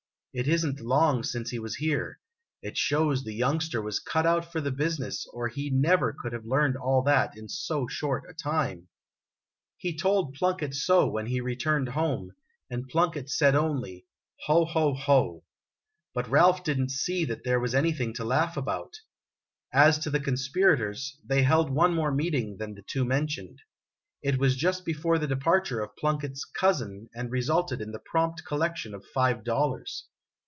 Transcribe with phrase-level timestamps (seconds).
[0.33, 2.21] It is n't long since he was here.
[2.61, 6.45] It shows the youngster was cut out for the business or he never could have
[6.45, 8.87] learned all that in so short a time!'
[9.81, 12.31] 1 68 IMAGINOTIONS He told Plunkett so, when he returned home,
[12.69, 14.05] and Plunkett said only:"
[14.45, 14.63] Ho!
[14.63, 14.93] ho!
[14.93, 15.43] ho!"
[16.15, 18.93] But Ralph did n't see that there was anything to laugh at.
[19.73, 23.59] As to the conspirators, they held one more meeting than the two mentioned.
[24.23, 28.93] It was just before the departure of Plunkett's "cousin," and resulted in the prompt collection
[28.95, 30.05] of five dollars.